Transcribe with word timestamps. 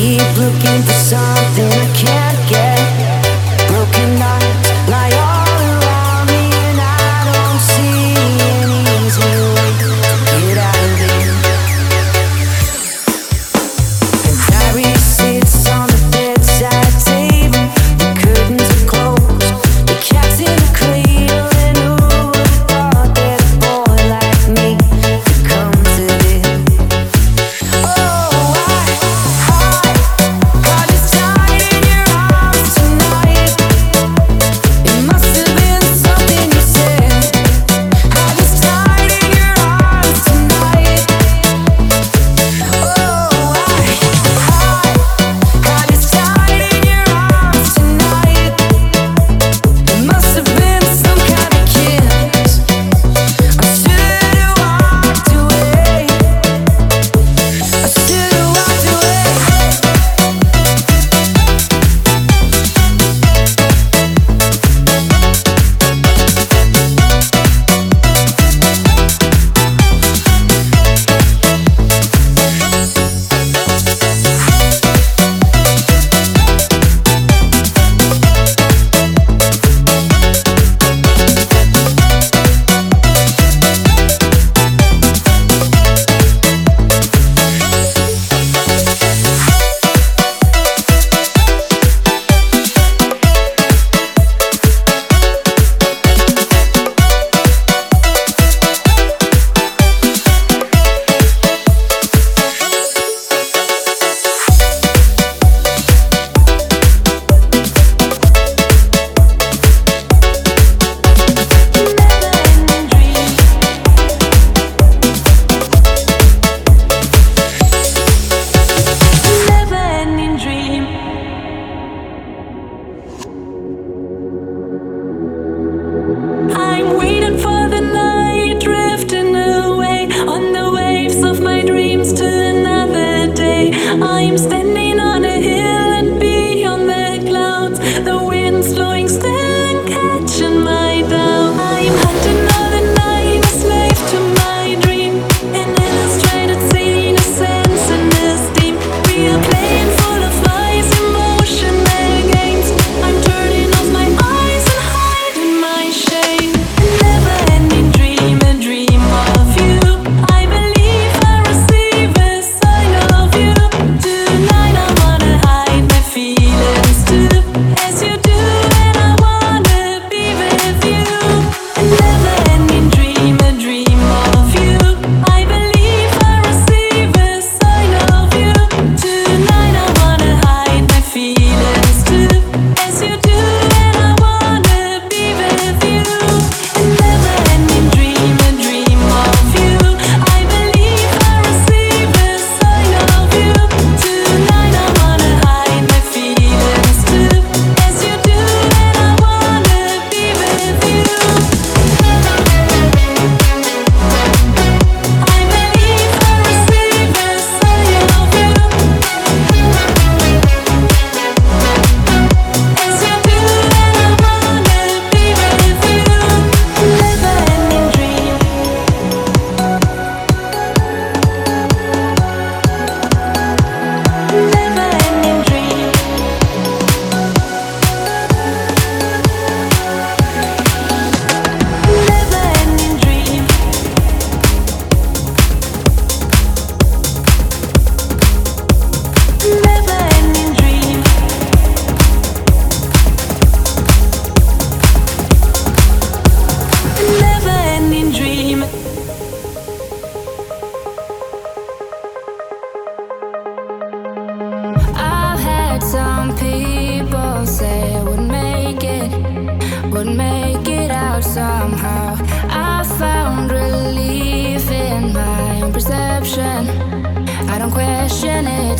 keep 0.00 0.38
looking 0.38 0.82
for 0.82 0.92
something 0.92 1.66
I 1.66 1.92
can't 1.94 2.48
get. 2.48 2.79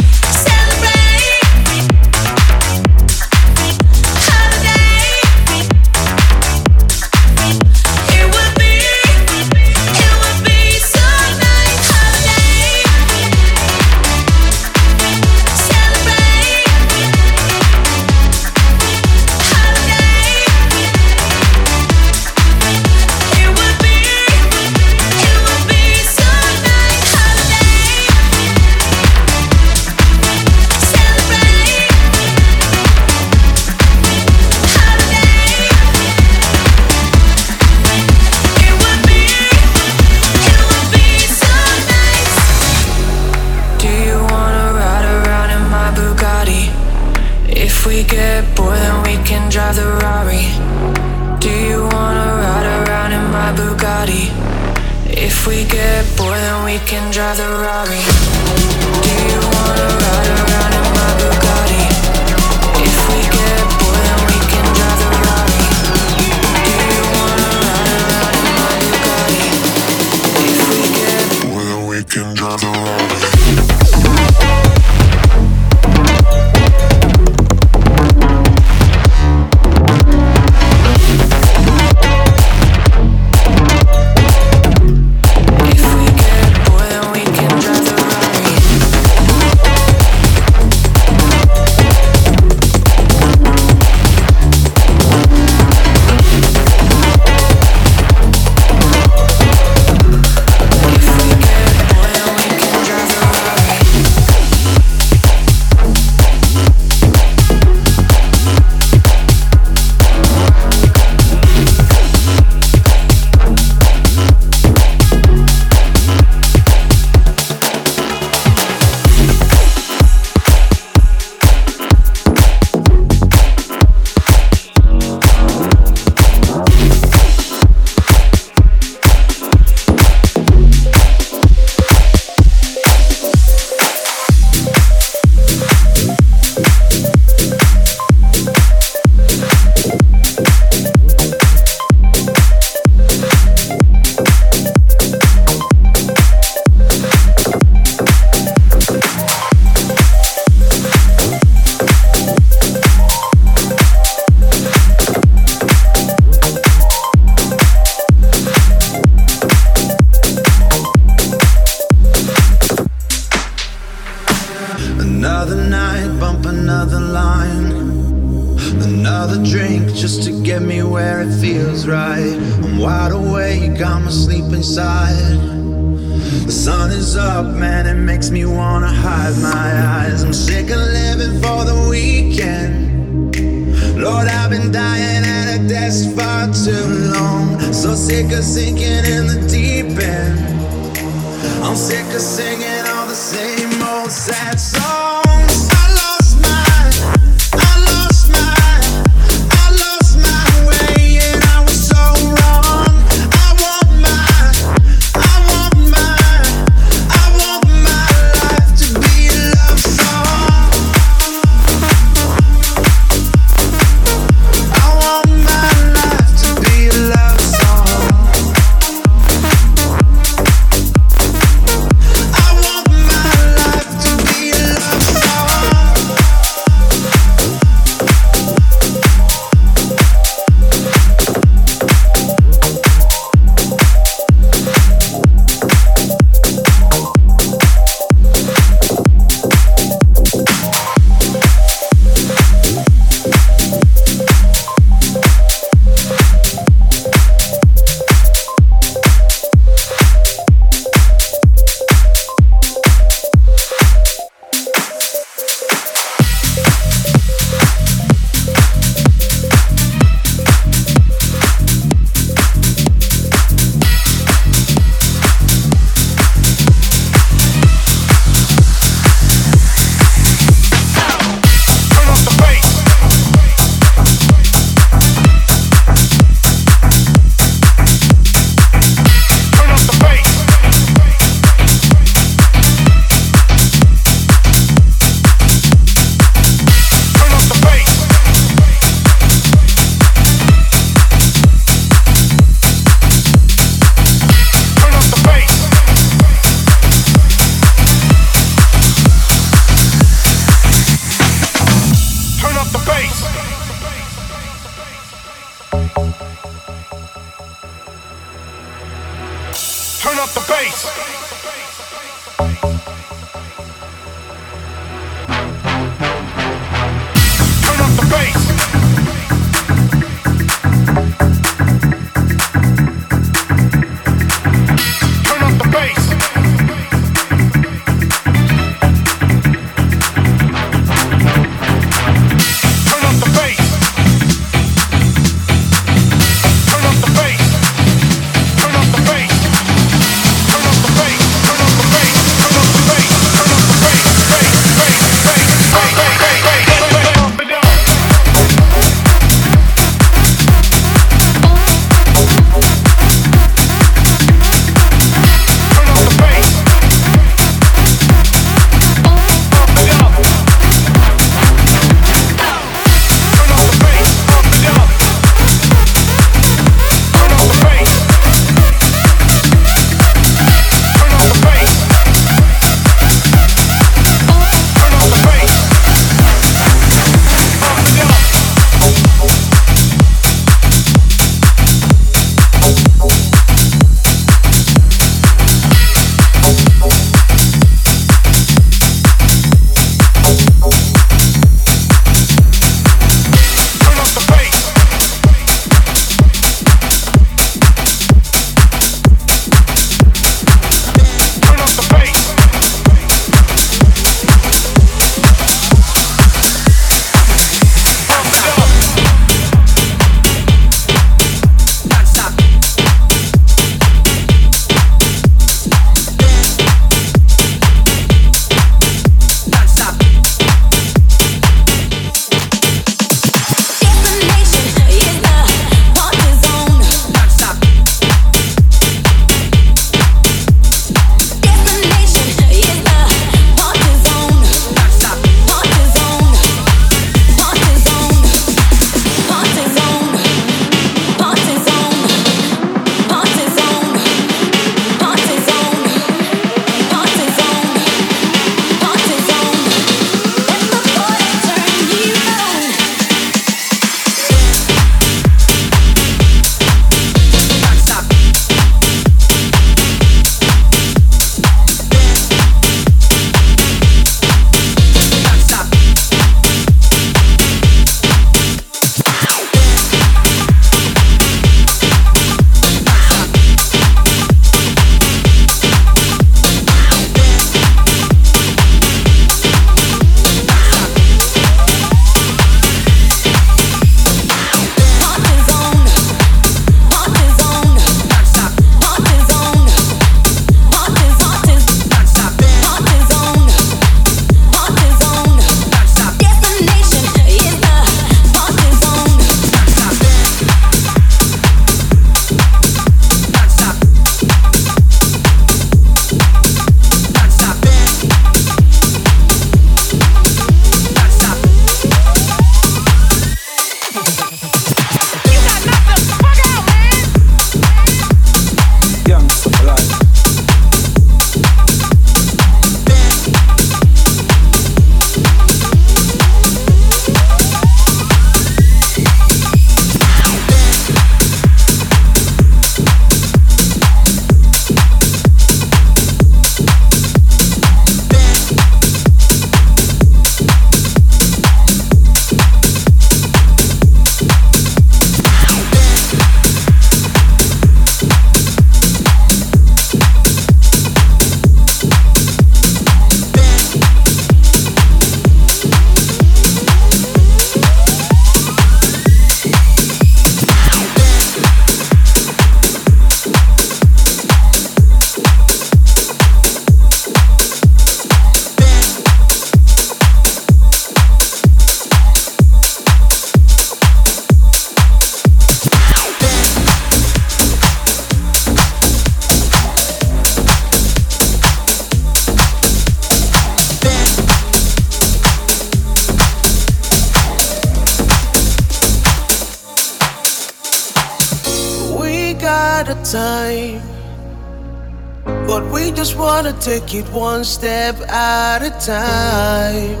take 596.64 596.94
it 596.94 597.06
one 597.10 597.44
step 597.44 597.94
at 598.08 598.62
a 598.62 598.70
time. 598.80 600.00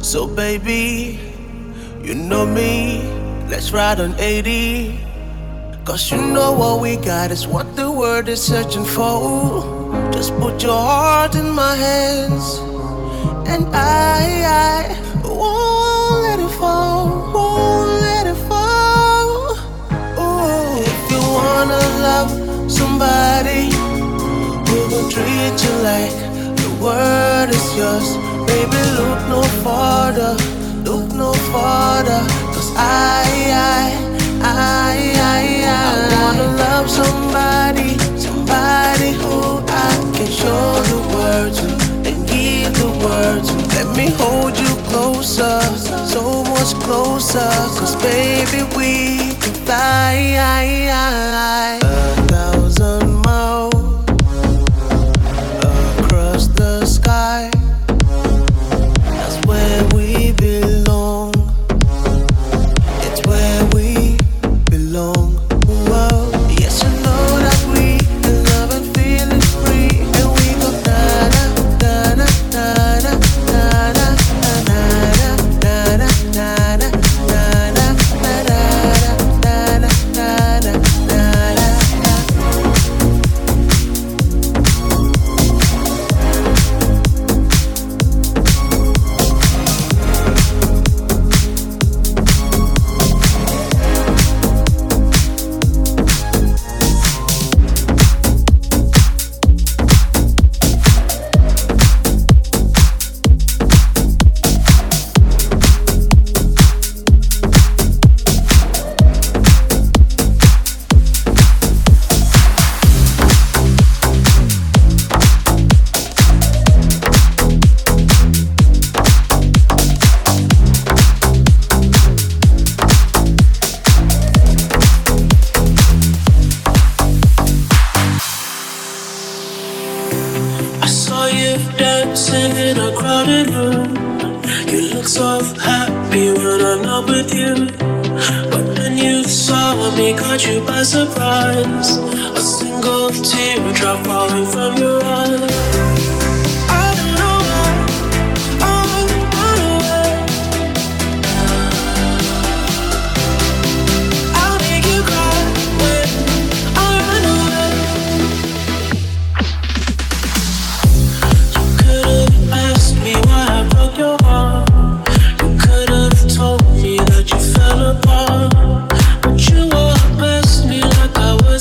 So, 0.00 0.28
baby, 0.28 1.18
you 2.00 2.14
know 2.14 2.46
me, 2.46 3.02
let's 3.50 3.72
ride 3.72 3.98
on 3.98 4.14
80. 4.16 5.00
Cause 5.84 6.12
you 6.12 6.18
know 6.18 6.52
what 6.52 6.80
we 6.80 6.96
got 6.96 7.32
is 7.32 7.48
what 7.48 7.74
the 7.74 7.90
world 7.90 8.28
is 8.28 8.40
searching 8.40 8.84
for. 8.84 10.12
Just 10.12 10.32
put 10.38 10.62
your 10.62 10.78
heart 10.78 11.34
in 11.34 11.50
my 11.50 11.74
hands, 11.74 12.58
and 13.48 13.66
I, 13.74 14.46
I 14.46 14.85
what 25.56 25.64
you 25.64 25.76
like. 25.82 26.16
The 26.56 26.84
word 26.84 27.48
is 27.50 27.76
yours. 27.76 28.16
Baby, 28.46 28.80
look 28.98 29.20
no 29.32 29.42
further. 29.64 30.34
Look 30.84 31.12
no 31.14 31.32
further. 31.52 32.20
Cause 32.52 32.72
I, 32.76 33.24
I, 33.52 33.88
I, 34.42 34.56
I, 34.56 35.32
I, 35.32 35.44
I 35.64 36.12
wanna 36.12 36.48
love 36.62 36.90
somebody. 36.90 37.96
Somebody 38.18 39.12
who 39.20 39.62
I 39.68 39.92
can 40.14 40.30
show 40.30 40.82
the 40.92 41.00
world 41.14 41.54
to 41.58 41.66
and 42.08 42.28
give 42.28 42.72
the 42.82 42.90
world 43.04 43.44
to. 43.48 43.54
Let 43.76 43.96
me 43.96 44.10
hold 44.20 44.58
you 44.58 44.72
closer. 44.90 45.60
So 46.06 46.44
much 46.44 46.74
closer. 46.84 47.48
Cause 47.78 47.96
baby, 48.02 48.62
we 48.76 49.34
can 49.40 49.54
fly. 49.64 50.06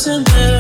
listen 0.08 0.55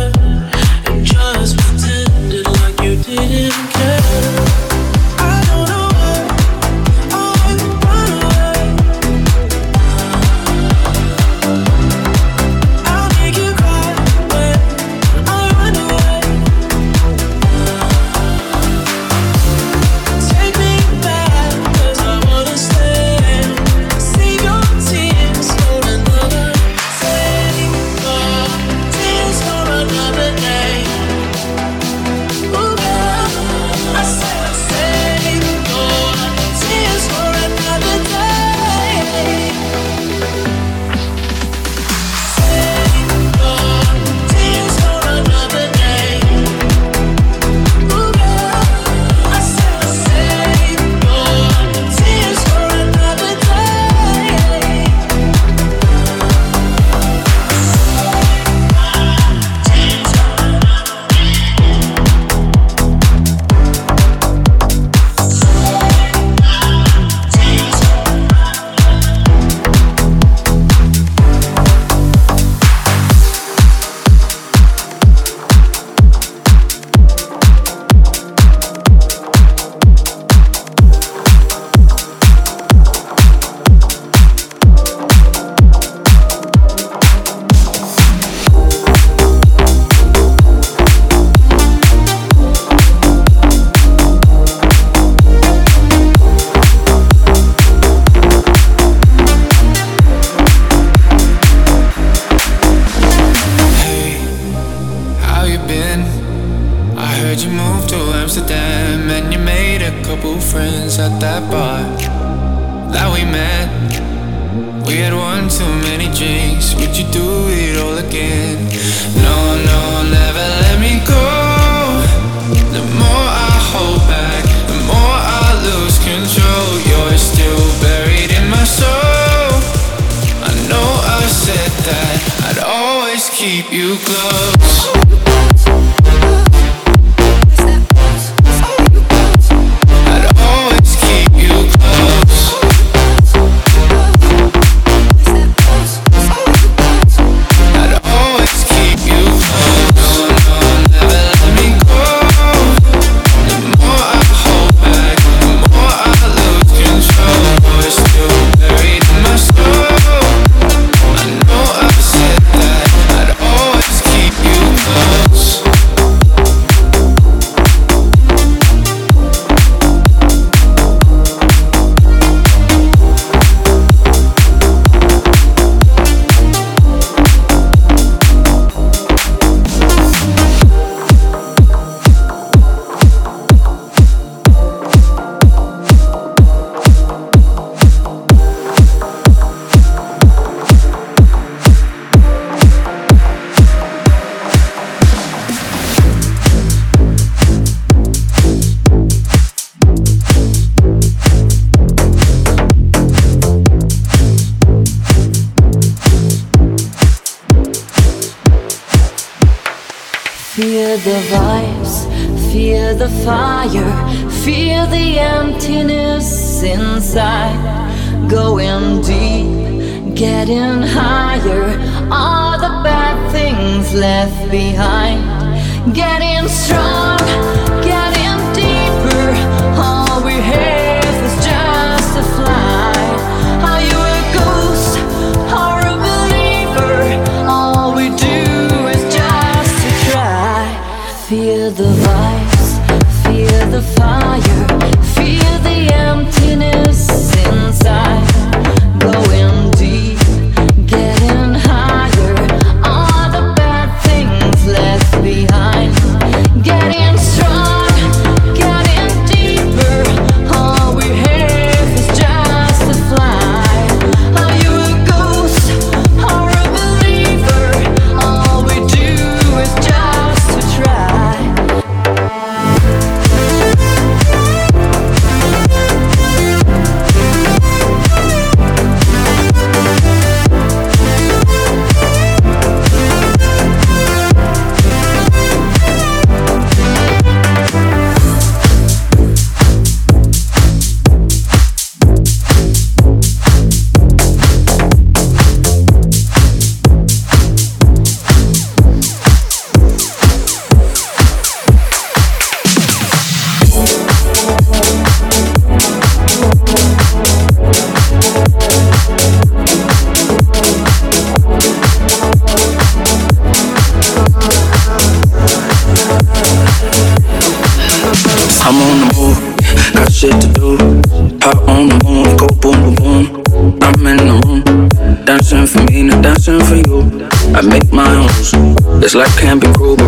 that 131.85 132.17
I'd 132.49 132.63
always 132.65 133.29
keep 133.29 133.71
you 133.71 133.97
close. 134.05 135.54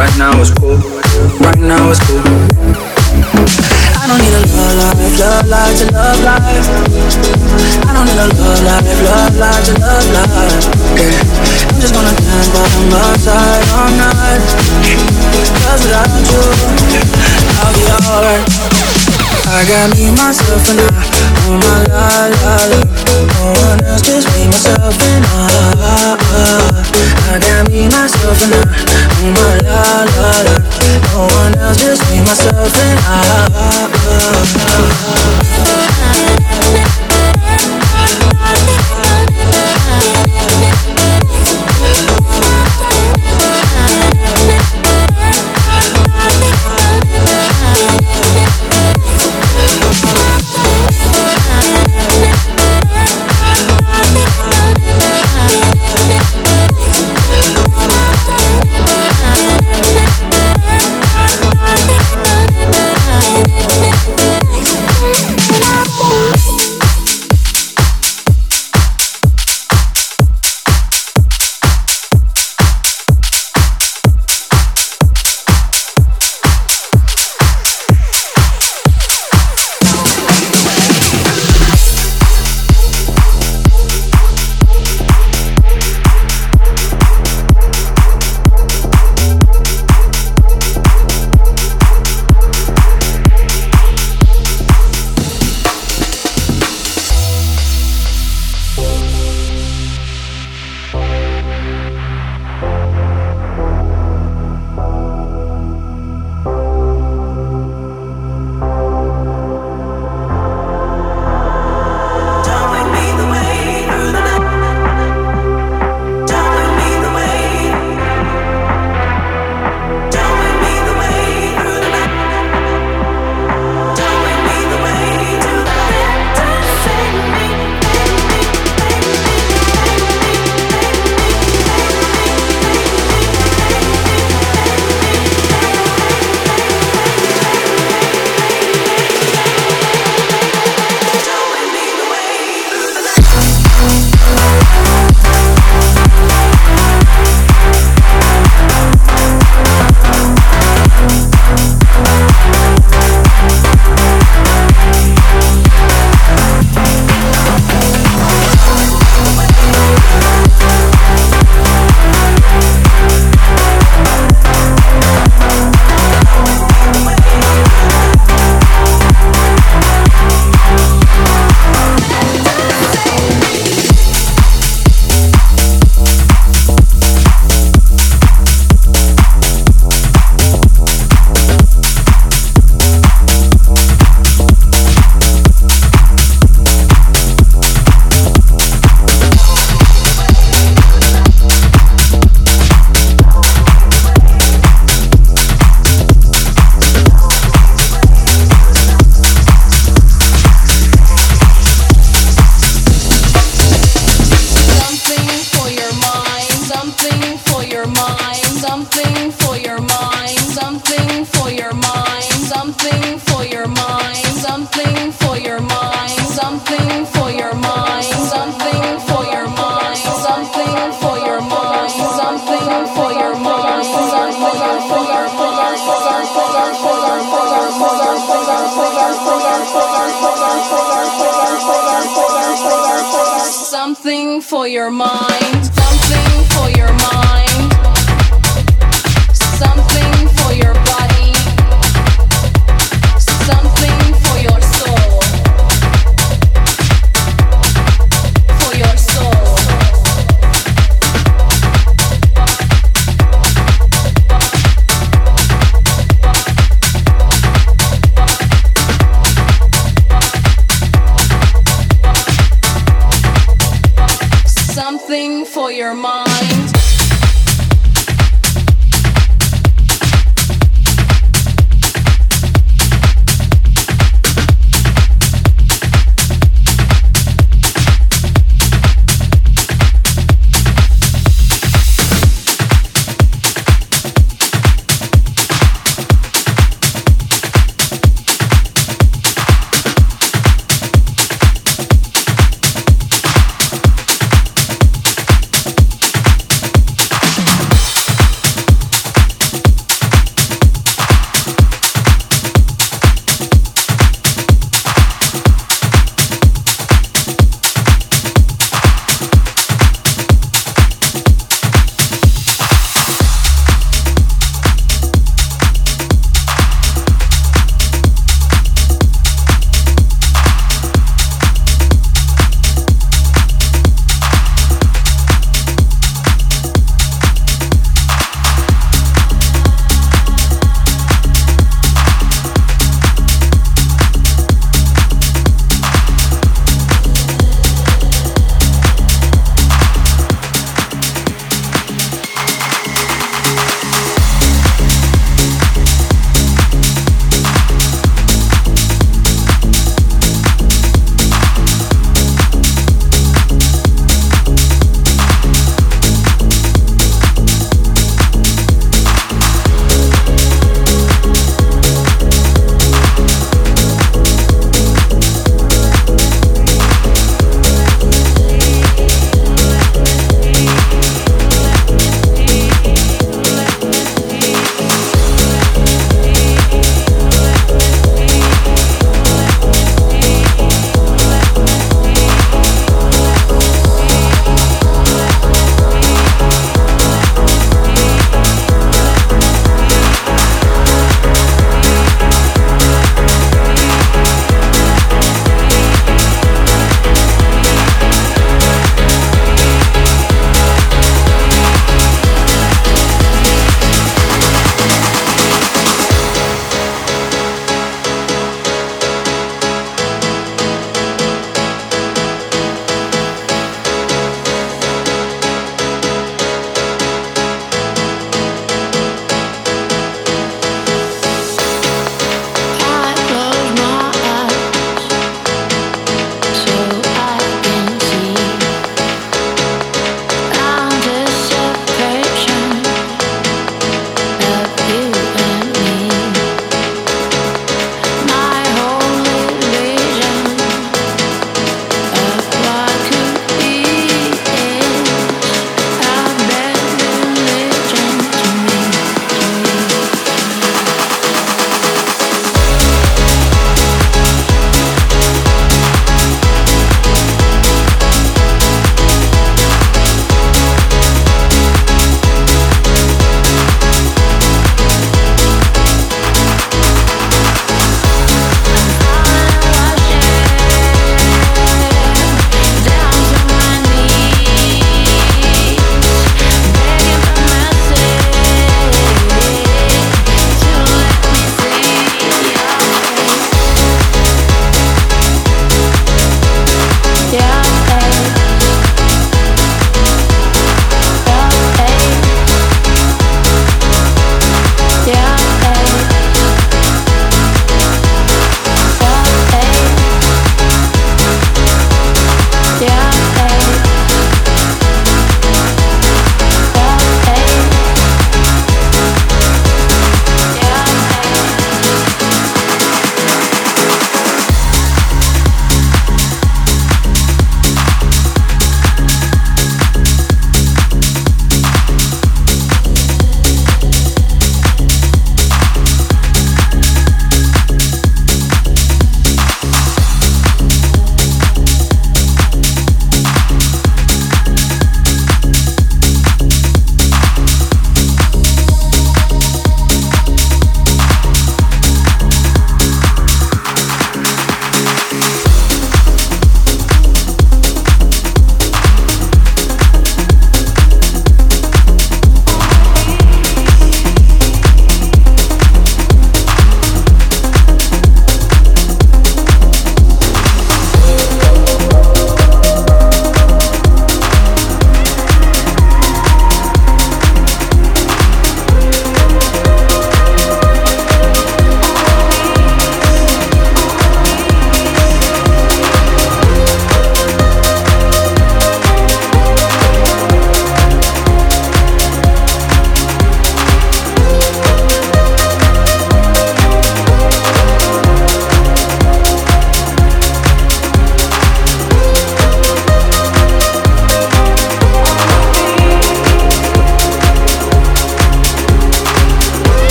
Right 0.00 0.16
now 0.16 0.39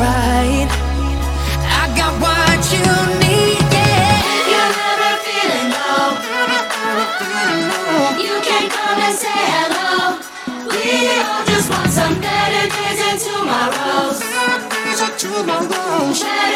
feel 0.00 0.08
alright. 0.08 0.70
I 1.62 1.92
got 1.96 2.12
what 2.20 2.60
you 2.72 2.84
need, 3.20 3.60
yeah. 3.72 4.16
If 4.32 4.48
you're 4.52 4.74
ever 4.92 5.12
feeling 5.24 5.70
low, 5.76 6.16
you 8.24 8.34
can 8.40 8.64
come 8.70 8.98
and 9.00 9.16
say 9.16 9.40
hello. 9.54 10.16
We 10.68 11.20
all 11.20 11.44
just 11.44 11.68
want 11.70 11.90
some 11.90 12.16
better 12.20 12.64
days 12.76 13.00
and 13.08 13.20
tomorrows. 13.20 14.20
Better 14.20 14.68
days 14.70 15.00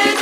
and 0.05 0.14